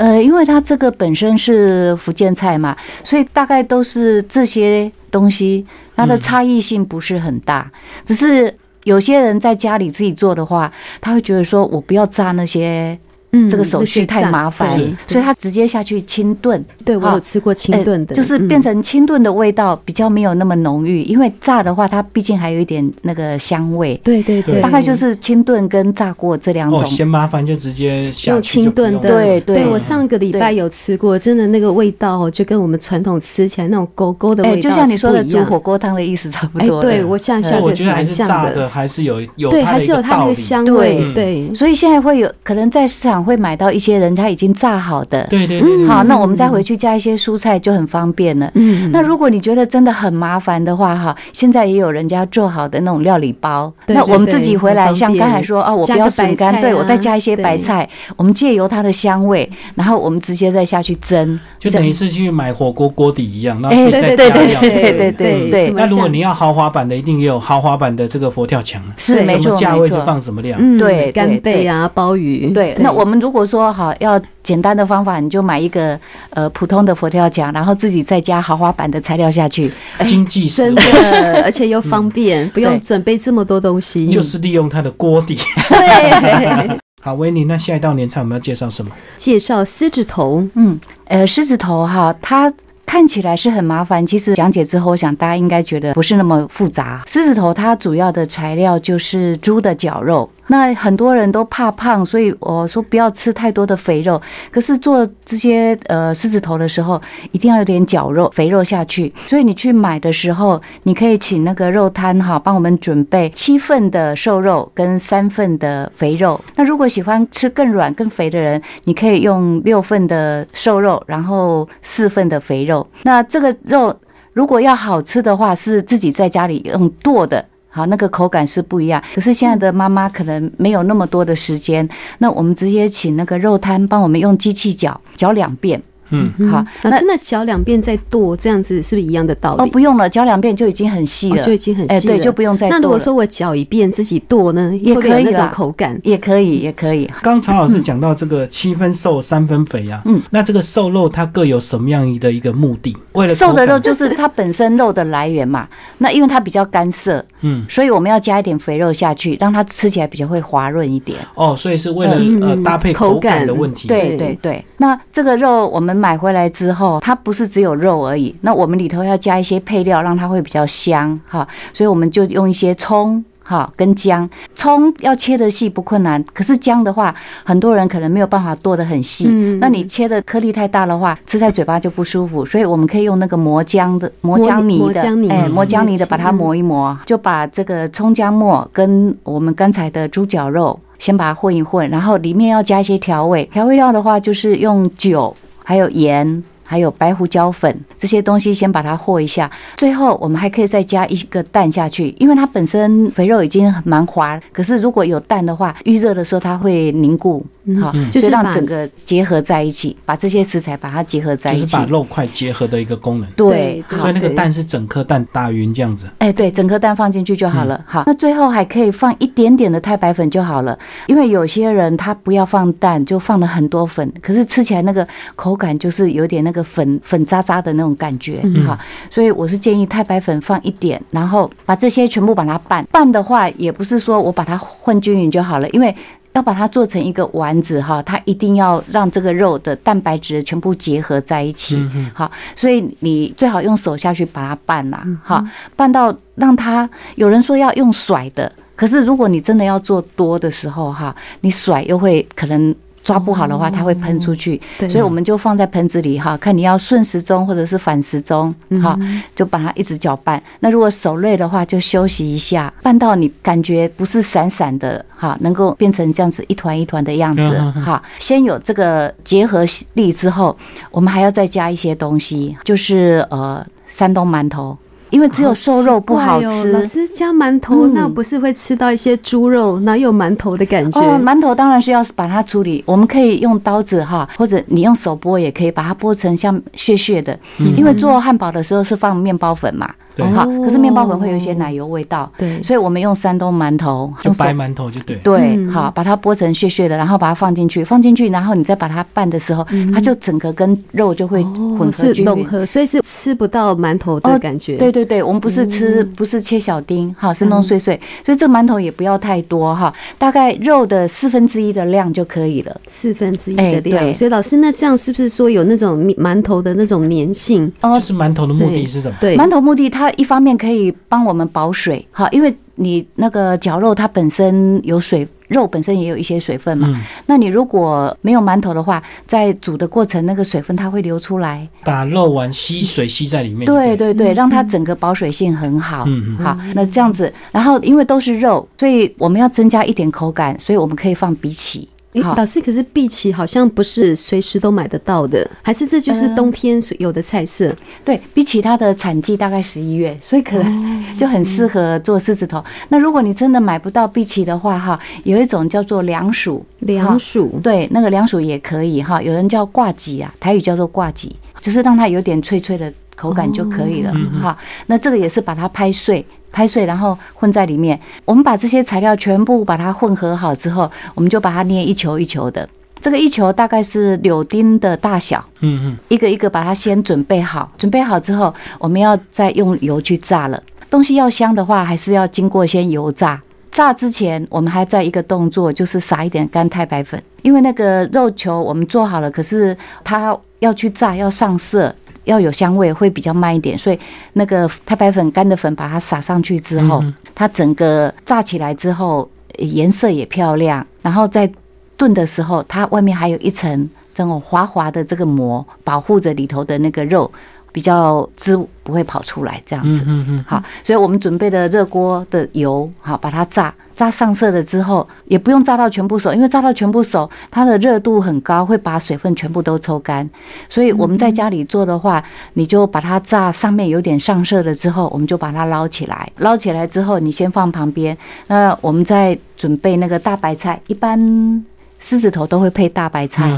[0.00, 7.70] 呃，因为它这个本身是福建菜嘛，所以大概都是这些东西，它的差异性不是很大，
[8.02, 12.98] 只是有些人在家里自己做的话，他会觉得说我不要炸那些
[13.32, 16.62] 嗯这个手续太麻烦是，所以他直接下去清炖。
[16.84, 18.48] 对我有吃过清炖的，呃就是嗯。
[18.48, 26.80] 变成清炖的味道比较没有那么浓郁，因为炸的话，它毕竟还有一点那个香味，对对对，大概就是清炖跟炸过这两种。
[26.80, 26.84] 哦，。
[26.84, 29.66] 嫌麻烦就直接下去就清炖的，对对。
[29.68, 36.82] 我上个礼拜有吃过，真的那个味道哦，就跟我们传统吃起来那种勾勾的哎，味道就像你说的煮火锅汤的意思差不哎，多。
[36.82, 40.26] 对我现在所以下我觉得还是像的，炸的，还是有有对，还是有它那。
[40.26, 40.74] 个香对。
[40.76, 48.50] 味，对，所以现在会有可能在市场会买到一些人家已经炸好的，对对好，那我们再回去加一些蔬菜就很方便了。
[48.54, 53.72] 嗯，那如果你觉得真的很麻烦的话，哈，现在也有人家做好的那种料理包。
[53.86, 61.38] 那我们自己回来，像刚才说哦，我不要笋干，菜对我再啊加一些白菜，我们借由它的香味，然后我们直接再下去蒸。
[61.58, 64.60] 就等于是去买火锅锅底一样，然后哎自己再对对对加料。
[64.60, 70.00] 对对对那如果你要豪华版的，一定也有豪华版的这个佛跳墙，是没错什么价位就。
[70.00, 70.58] 放什么量。
[70.60, 75.98] 嗯，对对干贝啊，鲍鱼，对，那我们如果说好要简单的方法，你就买一个
[76.30, 79.72] 呃普通的佛跳墙，然后自己再加豪华版的材料下去。
[80.06, 85.38] 经济实真惠的， 而且又方便，不用对准备这么多东西，就是利用它的锅底。
[85.68, 86.78] 对。
[87.02, 88.90] 好，维尼，那下一道年菜我们要介绍什么？
[89.16, 92.52] 介绍狮子头，嗯，呃，狮子头哈，它。
[92.86, 97.00] 看起来是很麻烦，其实讲解之后，我想大家应该觉得不是那么复杂。
[97.06, 104.20] 狮子头它主要的材料就是猪的绞肉，那很多人都怕胖，所以我说不要吃太多的肥肉。
[104.50, 109.14] 可是做这些呃狮子头的时候，一定要有点绞肉、肥肉下去。
[109.28, 116.40] 所以你去买的时候，你可以请那个肉摊哈，帮我们准备七份的瘦肉跟三份的肥肉。
[116.56, 122.84] 那如果喜欢吃更软、更肥的人，你可以用六份的瘦肉，然后四份的肥肉。
[123.04, 123.94] 那这个肉
[124.32, 127.46] 如果要好吃的话，是自己在家里用剁的。
[127.70, 129.02] 好，那个口感是不一样。
[129.14, 135.80] 可是现在的妈妈可能没有那么多的时间，那我们直接请那个肉摊帮我们用机器搅，搅两遍。
[136.10, 139.62] 嗯，好，老师，那搅两遍再剁，这样子是不是一样的道理？
[139.62, 142.68] 哦，不用了，搅两遍就已经很细了，哦就已经很哎，细了，对，就不用再。
[142.68, 146.00] 那如果说我搅一遍自己剁呢，也可以那种可以啦口感？
[146.02, 147.10] 也可以，也可以。
[147.22, 152.96] 刚曹老师讲到这个七分瘦三分肥啊，嗯，那这个瘦肉它各有什么样的一个目的？
[153.12, 155.68] 为了瘦的肉就是它本身肉的来源嘛，
[155.98, 161.18] 那因为它比较干涩，嗯，所以我们要加一点肥肉下去，让它吃起来比较会滑润一点。
[161.34, 163.88] 哦，所以是为了、嗯呃搭配口口感感的问题。
[163.88, 173.22] 对对对对，那这个肉我们买回来之后，它不是只有肉而已，那我们里头要加一些配料，让它会比较香哈，所以我们就用一些葱。
[173.42, 179.26] 哈，跟姜，葱要切的细不困难，可是姜的话，很多人可能没有办法剁得很细。
[179.28, 193.44] 嗯那你切的颗粒太大的话，吃在嘴巴就不舒服，所以我们可以用那个磨姜的磨姜泥的磨姜，泥哎，嗯磨姜泥的嗯把它磨一磨，就把这个葱姜末跟我们刚才的猪脚肉先把它混一混，然后里面要加一些调味。
[193.52, 195.34] 调味料的话，就是用酒，
[195.70, 196.42] 还有盐。
[196.70, 199.50] 还有白胡椒粉这些东西，先把它和一下。
[199.76, 207.44] 最后，我们还可以再加一个蛋下去，因为它本身肥肉已经蛮滑，可是如果有蛋的话，预热的时候它会凝固，
[207.80, 211.86] 好，就是让整个结合在一起，把这些食材把它结合在一起就是把。
[211.86, 213.28] 肉块结合的一个功能。
[213.32, 216.08] 对，所以那个蛋是整颗蛋打匀这样子。
[216.18, 217.84] 哎，对，整颗蛋放进去就好了。
[217.84, 220.78] 好，那最后还可以放一点点的太白粉就好了，
[221.08, 228.40] 因为有些人他不要放蛋，就放了很多粉，可是吃起来那个口感就是有点那个粉粉渣渣的那种感觉。
[228.66, 228.78] 哈，
[229.10, 232.86] 所以我是建议太白粉放一点，然后把这些全部把它拌。
[232.90, 235.94] 拌的话，也不是说我把它混均匀就好了，因为。
[236.32, 241.84] 要把它做成一个丸子哈，它一定要让这个肉的蛋白质全部结合在一起。
[242.14, 245.44] 好，所以你最好用手下去把它拌啦，哈，
[245.74, 260.40] 拌到让它有人说要用甩的，可是如果你真的要做多的时候哈，你甩又会可能抓不好的话，它会喷出去，所以我们就放在盆子里哈，看你要顺时钟或者是反时钟哈，嗯就把它一直搅拌。
[260.60, 268.02] 那如果手累的话，就休息一下，拌到你感觉不是散散的哈，能够变成这样子一团一团的样子哈。
[268.18, 270.56] 先有这个结合力之后，
[270.90, 274.76] 我们还要再加一些东西，就是呃山东馒头，
[275.10, 276.72] 因为只有瘦肉不好吃。
[276.72, 281.00] 老师加馒头，嗯那不是会吃到一些猪肉，哪有馒头的感觉？
[281.00, 287.38] 哦，馒头当然是要把它处理，我们可以用刀子哈，或者你用手剥也可以，把它剥成像屑屑的。
[287.76, 289.88] 因为做汉堡的时候是放面包粉嘛，
[290.20, 295.16] 对哈，可是面包粉会有一些奶油味道，对，所以我们用山东馒头，用白馒头就对。
[295.16, 302.66] 对，嗯好，把它剥成屑屑的，然后把它放进去，放进去，然后你再把它拌的时候，它就整个跟肉就会混合均匀。
[302.66, 304.76] 所以是吃不到馒头的感觉。
[304.76, 312.80] 对对对，我们不是吃，不是切小丁，哈，是弄碎碎，所以这馒头也不要太多哈，大概肉的四分之一的量就可以了。
[312.86, 314.04] 四分之一哎的量。
[314.04, 317.70] 对所以老师，那这样是不是说有那种馒头的那种粘性？
[317.82, 319.16] 哦就是馒头的目的是什么？
[319.20, 326.88] 对，馒头目的，它一方面可以帮我们保水，哈，因为你那个绞肉它本身有水，肉本身也有一些水分嘛。
[326.90, 333.66] 嗯，那你如果没有馒头的话，在煮的过程那个水分它会流出来，把肉丸吸水吸在里面。
[333.66, 336.04] 对对对对，让它整个保水性很好。
[336.06, 341.86] 嗯嗯好，那这样子，然后因为都是肉，所以我们要增加一点口感，所以我们可以放荸荠。
[342.22, 347.72] 好诶老师，可是碧琪好像不是随时都买得到的，还是这就是冬天有的菜色？
[348.04, 352.64] 对碧琪它的产季大概十一月，所以可能 就很适合做狮子头。
[352.88, 364.58] 那如果你真的买不到碧琪的话，哈，有一种叫做凉薯，凉薯对，那个凉薯也可以哈，有人叫挂脊啊，台语叫做挂脊，就是让它有点脆脆的口感就可以了哈。
[364.86, 366.26] 那这个也是把它拍碎。
[366.52, 367.98] 拍碎，然后混在里面。
[368.24, 372.68] 我们把这些材料全部把它混合好之后，我们就把它捏一球一球的。
[373.00, 380.62] 这个一球大概是柳丁的大小，嗯嗯，一个一个把它先准备好，准备好之后，我们要再用油去炸了。
[380.90, 383.40] 东西要香的话，还是要经过先油炸。
[383.72, 391.94] 炸之前，我们还在一个动作，就是撒一点干太白粉，因为那个肉球我们做好了，可是它要去炸，要上色。
[392.24, 393.98] 要有香味，会比较慢一点，所以
[394.34, 397.02] 那个太白粉干的粉把它撒上去之后，
[397.34, 399.28] 它整个炸起来之后
[399.58, 401.50] 颜色也漂亮，然后在
[401.96, 407.30] 炖的时候，它外面还有一层这种滑滑的这个膜，保护着里头的那个肉，
[407.72, 410.02] 比较汁不会跑出来，这样子。
[410.06, 420.28] 嗯嗯好，所以我们准备的热锅的油，好把它炸，炸上色了之后，也不用炸到全部熟，因为炸到全部熟，它的热度很高，会把水分全部都抽干。
[420.68, 422.22] 所以我们在家里做的话，
[422.54, 428.16] 你就把它炸上面有点上色了之后，我们就把它捞起来，捞起来之后你先放旁边。
[428.48, 431.64] 那我们再准备那个大白菜，一般
[432.00, 433.48] 狮子头都会配大白菜。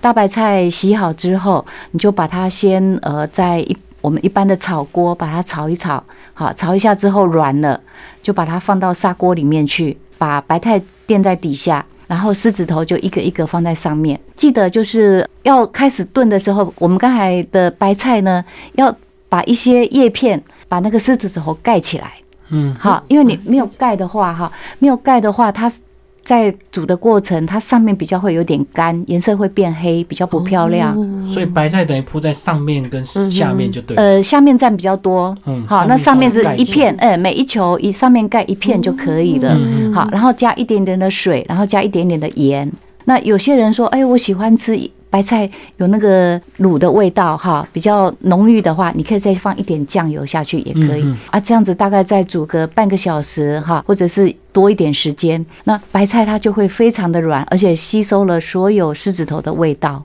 [0.00, 6.02] 大白菜洗好之后，你就把它先呃在一我们一般的炒锅把它炒一炒，
[6.34, 7.80] 好炒一下之后软了，
[8.20, 14.18] 就把它放到砂锅里面去，把白菜垫在底下，然后狮子头就一个一个放在上面。
[14.34, 18.92] 记得就是要开始炖的时候，我们刚才的白菜呢，要
[19.28, 22.12] 把一些叶片把那个狮子头盖起来。
[22.48, 25.70] 嗯，好，因为你没有盖的话，哈，没有盖的话，它
[26.24, 30.96] 在煮的过程，它上面比较会有点干，颜色会变黑，比较不漂亮。
[31.26, 34.02] 所以白菜等于铺在上面跟下面就对了。
[34.02, 42.70] 呃，下面占比较多，嗯好，那上面是一片，呃，每一球一上面盖一片就可以了，嗯好，然后加一点点的水，然后加一点点的盐。
[43.04, 44.78] 那有些人说，哎，我喜欢吃
[45.12, 51.38] 白菜有那个卤的味道，哈，比较浓郁的话，你可以再放一点酱油下去也可以、啊。
[51.38, 60.02] 这样子大概再煮个半个小时，哈，或者是多一点时间，那白菜它就会非常的软，而且吸收了所有狮子头的味道。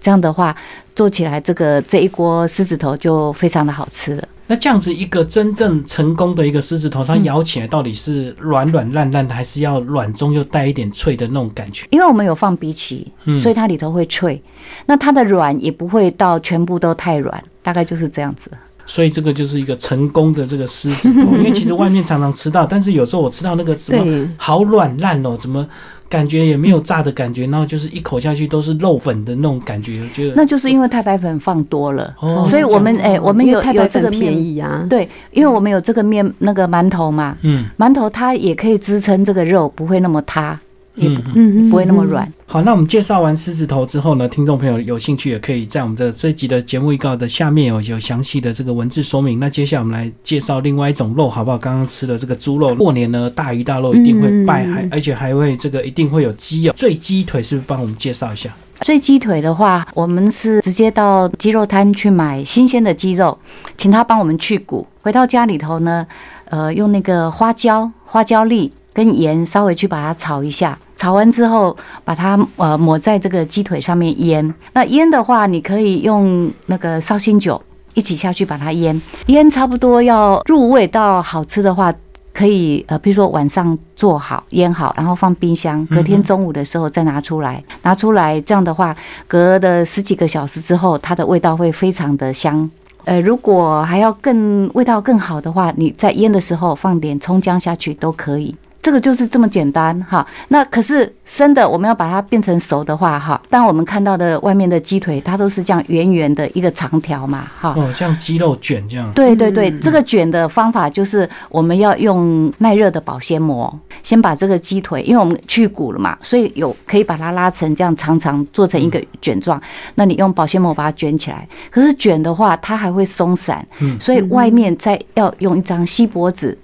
[0.00, 0.56] 这样的话，
[0.94, 4.26] 做起来这个这一锅狮子头就非常的好吃了。
[4.50, 11.86] 那这样子一个真正成功的一个狮子头，它咬起来到底是软软烂烂的，还是要软中又带一点脆的那种感觉？
[11.90, 13.06] 因为我们有放荸荠，
[13.36, 14.42] 所以它里头会脆。
[14.86, 18.50] 那它的软也不会到全部都太软，大概就是这样子。
[18.90, 25.64] 所以这个就是一个成功的这个狮子头， 因为其实外面常常吃到，但是有时候我吃到那个什么好软烂哦，怎么
[26.08, 37.66] 感觉也没有炸的感觉，然后就是一口下去都是肉粉的那种感觉，我觉得那就是因为太白粉放多了，哦所以我们是这样哎、我们有有太白粉这个面便宜啊，对，因为我们有这个面那个馒头嘛，嗯。
[37.76, 40.58] 馒头它也可以支撑这个肉不会那么塌。
[40.98, 42.30] 也不嗯不会那么软。
[42.46, 49.38] 好，那我们介绍完狮子头之后呢，听众朋友有兴趣也可以在我们的这一集的节目预告的下面有有详细的这个文字说明。
[49.38, 51.58] 那接下来我们来介绍另外一种肉，好不好？
[51.58, 56.74] 刚刚吃的这个猪肉，过年呢大鱼大肉一定会拜，嗯还而且还会这个一定会有鸡哦。
[56.76, 58.50] 醉鸡腿是不是帮我们介绍一下？
[58.80, 63.36] 醉鸡腿的话，我们是直接到鸡肉摊去买新鲜的鸡肉，
[63.76, 64.86] 请他帮我们去骨。
[65.02, 66.06] 回到家里头呢，
[66.44, 70.76] 呃，用那个花椒、花椒粒跟盐稍微去把它炒一下。
[70.96, 74.52] 炒完之后，把它呃抹在这个鸡腿上面腌。
[74.72, 77.62] 那腌的话，你可以用那个绍兴酒
[77.94, 79.00] 一起下去把它腌。
[79.26, 81.94] 腌差不多要入味到好吃的话，
[82.34, 88.96] 可以呃，比如说晚上做好腌好，然后放冰箱，隔天中午的时候再拿出来，拿出来这样的话，
[89.28, 92.68] 隔的十几个小时之后，它的味道会非常的香。
[93.04, 98.52] 呃，如果还要更味道更好的话，你在腌的时候放点葱姜下去都可以。
[98.88, 100.26] 这个就是这么简单哈。
[100.48, 107.74] 那可是生的，我们要把它变成熟的话哈，当我们看到的外面的鸡腿，它都是这样圆圆的一个长条嘛哈。
[107.76, 109.12] 哦，像鸡肉卷这样。
[109.12, 119.60] 对对对，这个卷的方法就是我们要用耐热的保鲜膜，先把这个鸡腿，因为我们去骨了嘛，所以有可以把它拉成这样长长，做成一个卷状。
[119.96, 123.62] 那你用保鲜膜把它卷起来，可是卷的话它还会松散，
[124.00, 126.56] 所以外面再要用一张锡箔纸。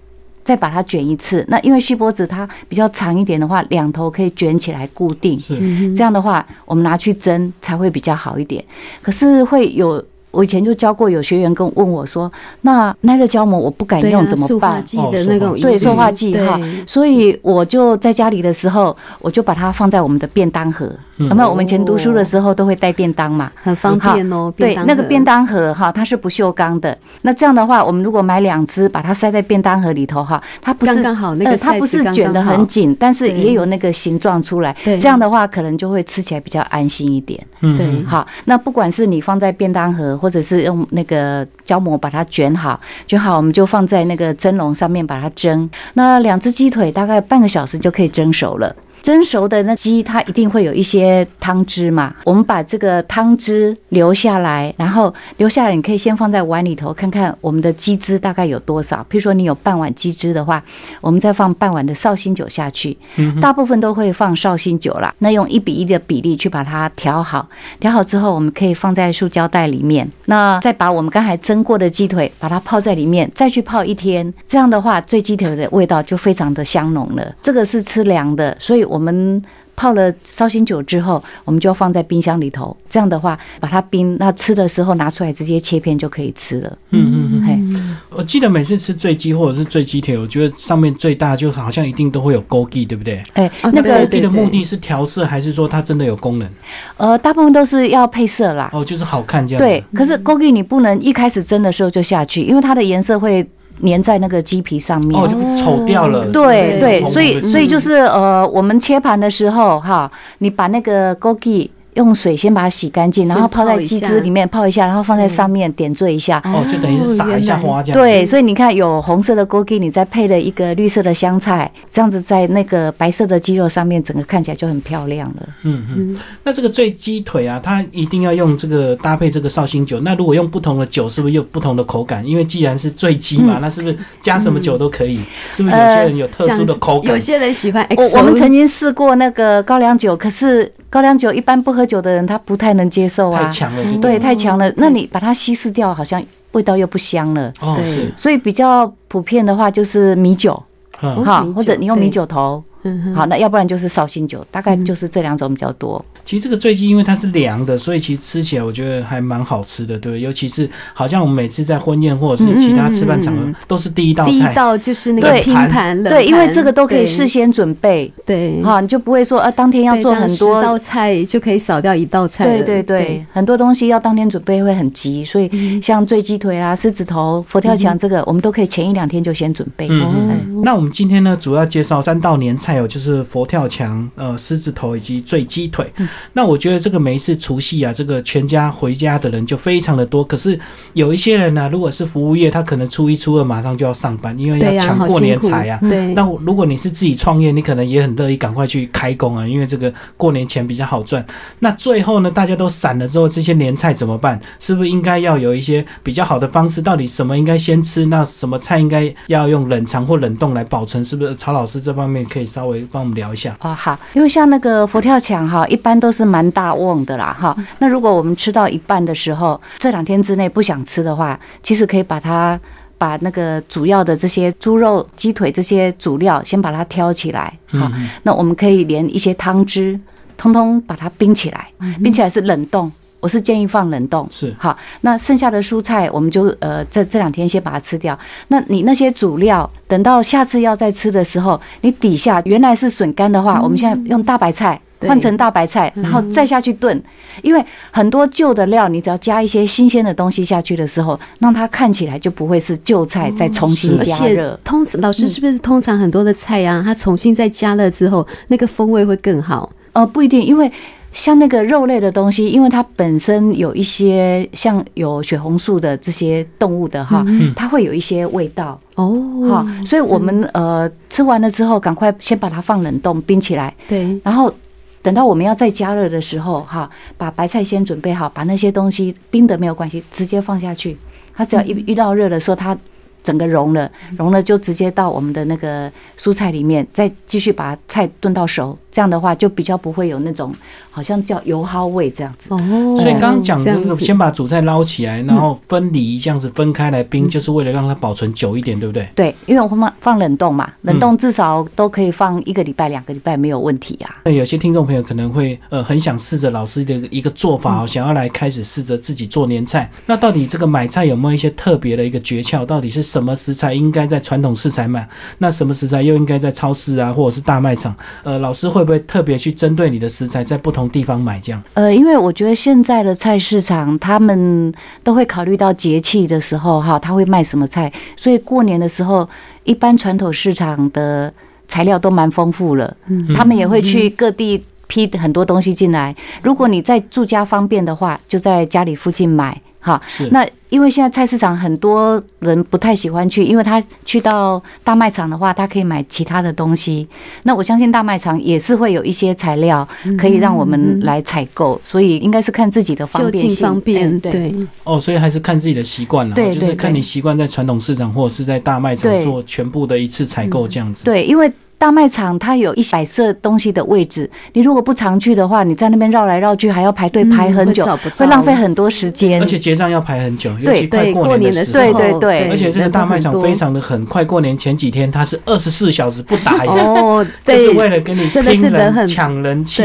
[0.45, 5.39] 再把它卷一次，那因为锡箔纸它比较长一点的话，两头可以卷起来固定。
[5.41, 8.63] 是，这样的话，我们拿去蒸才会比较好一点。
[9.01, 10.05] 可是会有，
[10.35, 12.31] 我以前就教过有学员跟问我说，
[12.63, 14.85] 那耐热胶膜我不敢用怎么塑化办？
[14.85, 20.91] 剂的那种对，塑化剂哈，所以我就在家里的时候，我就把它放在我们的便当盒。
[21.17, 21.49] 有没有？
[21.49, 24.53] 我们以前读书的时候都会带便当嘛，很方便哦。
[24.57, 26.97] 对，那个便当盒哈，它是不锈钢的。
[27.23, 34.75] 那这样的话，我们如果买两只，把它塞在便当盒里头哈，它不是刚刚好那个呃，它不是卷得刚刚好很紧，但是也有那个形状出来。
[34.85, 37.41] 对这样的话，可能就会吃起来比较安心一点。
[37.61, 45.69] 嗯对好，那不管是你放在便当盒，或者是用那个胶膜把它卷好，卷好我们就放在那个蒸笼上面把它蒸。
[45.93, 48.75] 那两只鸡腿大概半个小时就可以蒸熟了。
[49.05, 52.15] 蒸熟的那鸡，它一定会有一些汤汁嘛。
[52.25, 59.07] 我们把这个汤汁留下来，然后留下来，你可以先放在碗里头，看看我们的鸡汁大概有多少。
[59.11, 60.65] 譬如说你有半碗鸡汁的话，
[61.03, 62.97] 我们再放半碗的绍兴酒下去。
[63.43, 65.15] 大部分都会放绍兴酒啦。
[65.19, 67.47] 那用一比一的比例去把它调好，
[67.79, 70.11] 调好之后，我们可以放在塑胶袋里面。
[70.25, 74.33] 那再把我们刚才蒸过的鸡腿，把它泡在里面，再去泡一天。
[74.49, 77.35] 这样的话，醉鸡腿的味道就非常的香浓了。
[77.43, 79.43] 这个是吃凉的，所以我们。
[79.77, 82.77] 泡了绍兴酒之后，我们就放在冰箱里头。
[82.89, 86.79] 这样的话，把它冰，那吃的时候拿出来直接切片就可以吃了。
[86.91, 87.45] 嗯嗯嗯。
[87.45, 93.21] 嘿，我记得每次吃醉鸡或者是醉鸡腿，我觉得上面最大就好像一定都会有枸杞，对不对？
[93.33, 96.49] 哎，啊那个对对枸杞的目的是调色，还是说它真的有功能？
[96.97, 98.71] 呃，大部分都是要配色啦。
[98.73, 99.59] 哦，就是好看这样。
[99.59, 103.45] 对，，可是枸杞你不能一开始蒸的时候就下去，因为它的颜色会
[103.83, 105.21] 粘在那个鸡皮上面。
[105.21, 106.27] 哦，就丑掉了。
[106.31, 116.41] 对对，所以所以就是呃，我们切盘的时候哈，你把那个枸杞用水先把它洗干净，然后泡在鸡汁里面泡一下，然后放在上面点缀一下。
[116.45, 118.01] 哦，就等于是撒一下花这样。
[118.01, 125.49] 对，所以你看有红色的枸杞，你再配了一个绿色的香菜，这样子在那个白色的鸡肉上面，整个看起来就很漂亮了。
[125.63, 126.17] 嗯嗯。
[126.43, 130.01] 那这个醉鸡腿啊，它一定要用这个搭配这个绍兴酒。
[130.01, 132.27] 那如果用不同的酒，是不是有不同的口感？
[132.27, 135.21] 因为既然是醉鸡嘛，那是不是加什么酒都可以？
[135.53, 137.13] 是不是有些人有特殊的口感？
[137.13, 144.73] 有些人喜欢我我们曾经试过那个高粱酒，可是高粱酒一般不喝酒的人他不太能接受啊，太强了，就对，太强了。
[144.77, 147.53] 那你把它稀释掉，好像味道又不香了。
[147.61, 147.85] 哦，对。
[147.85, 150.61] 是，所以比较普遍的话就是米酒，
[150.99, 156.03] 哈或者你用米酒头，嗯哼好，那要不然就是绍兴酒，大概就是这两种比较多。
[156.25, 160.21] 其实这个醉鸡因为它是凉的，所以其实吃起来我觉得还蛮好吃的，对不对？
[160.23, 164.43] 尤其是好像我们每次在婚宴或者是其他吃饭场合，都是第一道第一。
[164.55, 170.63] 道就是那个拼盘了，对，因为这个都可以事先准备，对，哈，你就不会说呃当天要做很多。
[170.63, 172.45] 道菜就可以少掉一道菜。
[172.45, 179.89] 对对对，很多东西要当天准备会很急，所以嗯像醉鸡腿啊、狮子头、佛跳墙这个，我们都可以前一两天就先准备。
[179.91, 180.63] 嗯。
[180.65, 185.93] 那我们今天呢，主要介绍三道年菜哦，就是佛跳墙、呃狮子头以及醉鸡腿。
[186.33, 190.25] 那我觉得这个每一次除夕啊，这个全家回家的人就非常的多。
[190.25, 190.59] 可是
[190.93, 195.79] 有一些人呢、如果是服务业，他可能初一、初二马上就要上班，因为要抢过年财啊。
[195.81, 201.25] 对，那如果你是自己创业，你可能也很乐意赶快去开工啊，因为这个过年前比较好赚。
[201.59, 204.41] 那最后呢，大家都散了之后，这些年菜怎么办？
[204.59, 206.83] 是不是应该要有一些比较好的方式？
[206.83, 208.05] 到底什么应该先吃？
[208.07, 211.05] 那什么菜应该要用冷藏或冷冻来保存？
[211.05, 213.55] 是不是曹老师这方面可以稍稍微帮我们聊一下。
[213.61, 217.55] 哦，好，因为像那个佛跳墙哈，一般都是蛮大瓮的啦哈。
[217.79, 222.59] 那如果我们吃到一半的时候，这两天之内不想吃的话，其实可以把它
[222.97, 227.93] 把那个主要的这些猪肉、鸡腿这些主料先把它挑起来哈。
[228.23, 230.01] 那我们可以连一些汤汁，
[230.39, 231.69] 通通把它冰起来，
[232.03, 232.91] 冰起来是冷冻。
[233.25, 234.77] 我是建议放冷冻，是好。
[235.01, 238.17] 那剩下的蔬菜，我们就呃这这两天先把它吃掉。
[238.49, 247.03] 那你那些主料，等到下次要再吃的时候，你底下原来是笋干的话，我们现在用大白菜换成大白菜，然后再下去炖。
[247.41, 254.55] 因为很多旧的料，你只要加一些新鲜的东西下去的时候，让它看起来就不会是旧菜再重新加热。
[254.63, 259.73] 通常老师是不是通常很多的菜呀，它重新再加热之后，那个风味会更好？
[259.95, 260.71] 呃，不一定，因为。
[261.15, 267.25] 像那个肉类的东西，因为它本身有一些像有血红素的这些动物的哈，
[267.57, 268.79] 它会有一些味道。
[268.97, 269.17] 哦，
[269.49, 274.53] 哈，所以我们呃吃完了之后，赶快先把它放冷冻冰起来，对，然后
[275.01, 280.97] 等到我们要再加热的时候哈，把白菜先准备好，把那些东西冰的没有关系，直接放下去，
[281.35, 282.77] 它只要一遇到热的时候，它。
[283.25, 288.77] 整个融了，融了就直接到我们的那个蔬菜里面，再继续把菜炖到熟。
[288.95, 290.55] 这样的话就比较不会有那种
[290.91, 292.55] 好像叫油耗味这样子。
[292.55, 292.59] 哦，
[293.01, 299.09] 所以刚刚讲这个，先把主菜捞起来，然后分离这样子分开来冰，就是为了让它保存久一点，对不对？
[299.17, 304.15] 对，因为我放放冷冻嘛，冷冻至少都可以放一个礼拜、两个礼拜没有问题啊。
[304.25, 309.91] 那有些听众朋友可能会呃很想试着老师的一个做法，想要来开始试着自己做年菜。
[310.07, 312.67] 那到底这个买菜有没有一些特别的一个诀窍？
[312.67, 313.03] 到底是？
[313.15, 315.09] 什么食材应该在传统食材买？
[315.39, 317.95] 那什么食材又应该在超市啊，或者是大卖场？
[318.25, 321.63] 呃，老师会不会特别去针对你的食材，在不同地方买这样？
[321.75, 324.73] 呃，因为我觉得现在的菜市场，他们
[325.03, 329.29] 都会考虑到节气的时候，哈，他会卖什么菜，所以过年的时候，
[329.65, 331.33] 一般传统市场的
[331.67, 332.97] 材料都蛮丰富了。
[333.09, 336.15] 嗯，他们也会去各地批很多东西进来。
[336.43, 339.61] 如果你在住家方便的话，就在家里附近买。
[339.81, 347.07] 好，那因为现在菜市场很多人不太喜欢去，因为他去到大卖场的话，他可以买其他的东西。
[347.43, 353.67] 那我相信大卖场也是会有一些材料可以让我们来采购，所以应该是看自己的方便性。
[353.67, 354.55] 方便，对。
[354.85, 361.05] 哦，所以还是看自己的习惯了，就是看你习惯在传统市场或者是在大卖场做全部的一次采购这样子。
[361.05, 361.53] 对，因为。
[361.85, 367.85] 大卖场它有一摆设东西的位置，你如果不常去的话，你在那边绕来绕去还要排队排很久，
[368.17, 371.93] 会浪费很多时间，而且结账要排很久，尤其快过年的时候。
[371.93, 379.83] 对对对，而且这个大卖场非常的很快，过年前几天它是二十四小时不打烊，哦，对，是为了跟你拼人抢人气、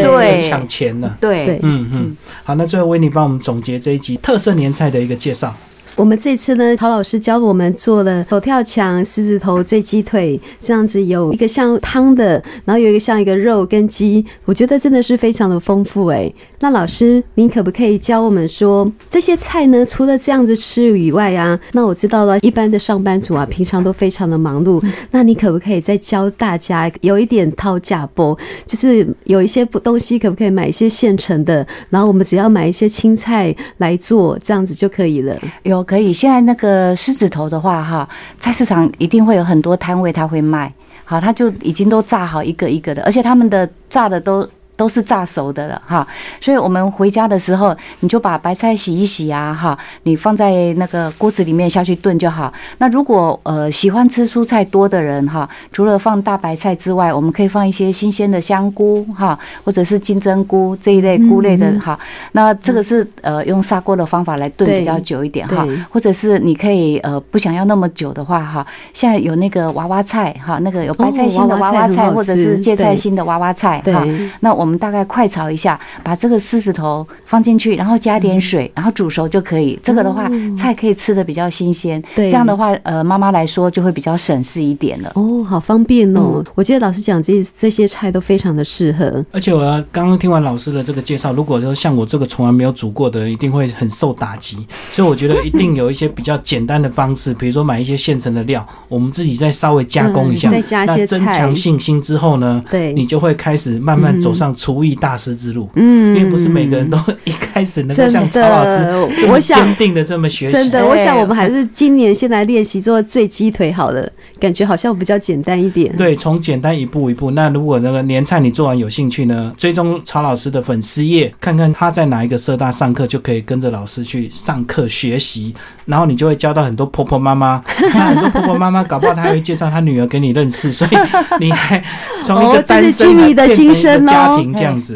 [0.50, 1.14] 抢钱呢。
[1.20, 2.18] 对，嗯嗯。
[2.46, 5.54] 好，那最后为你帮我们总结这一集特色年菜的一个介绍。
[6.00, 16.32] 我们这次呢，曹老师教我们做了佛跳墙、狮子头醉鸡腿，这样子有一个像汤的，然后有一个像一个肉跟鸡，我觉得真的是非常的丰富哎。
[16.62, 19.86] 那老师，您可不可以教我们说这些菜呢？
[19.86, 35.36] 除了这样子吃以外啊，那我知道了，一般的上班族啊，平常都非常的忙碌，那你可不可以再教大家有一点掏价波，就是有一些不东西可不可以买一些现成的，然后我们只要买一些青菜来做，这样子就可以了。
[35.64, 35.84] 有。
[35.84, 38.08] 可以，现在那个狮子头的话，哈，
[38.38, 40.72] 菜市场一定会有很多摊位，他会卖，
[41.04, 44.48] 好，他就已经都炸好一个一个的，而且他们的炸的都。
[44.80, 46.08] 都是炸熟的了哈，
[46.40, 52.54] 所以我们回家的时候，你就把白菜洗一洗啊哈，你放在那个锅子里面下去炖就好。
[52.78, 62.00] 那如果呃喜欢吃蔬菜多的人哈，除了放大白菜之外，我们可以放一些新鲜的香菇哈，或者是金针菇这一类菇类的哈。
[62.32, 74.08] 那这个是呃用砂锅的方法来炖比较久一点哈，或者是你可以呃不想要那么久的话哈，现在有那个娃娃菜哈，那个有白菜心的娃娃菜或者是芥菜心的娃娃菜哈，
[74.40, 74.69] 那我。
[74.70, 79.80] 我们大概快炒一下，把这个狮子头放进去，然后加点水，然后煮熟就可以。
[79.82, 82.00] 这个的话，菜可以吃的比较新鲜。
[82.14, 85.12] 对，这样的话，呃，妈妈来说就会比较省事一点了。
[85.16, 86.46] 哦，好方便哦！
[86.54, 89.26] 我觉得老师讲这这些菜都非常的适合。
[89.32, 94.56] 而且我要刚刚听完老师的这个介绍，如果说像我这个从来没有煮过的，一定会很受打击。
[94.92, 104.54] 所以我觉得一定有一些比较简单的方式，比如说买一些现成的料，我们自己再稍微加工一下，再加一些增强信心之后呢，对，你就会开始慢慢走上。
[104.60, 108.86] 厨艺大师之路，嗯，因为不是每个人都一开始能够像曹老师
[109.22, 110.52] 这么坚定的这么学习。
[110.52, 115.96] 真的，我想我们还是今年先来练习做醉鸡腿好了，感觉好像比较简单一点。
[115.96, 117.32] 对，从简单一步一步。
[117.32, 125.54] 那如果那个年菜你做完有兴趣呢，追踪曹老师的粉丝页，看看他在哪一个社大上课，就可以跟着老师去上课学习，
[125.86, 127.62] 然后你就会交到很多婆婆妈妈
[127.94, 130.92] 那很多婆婆妈妈搞不好她还会介绍她女儿给你认识，所以
[131.40, 131.84] 你还
[132.24, 134.88] 从一哦个单身变成一个家庭这样子。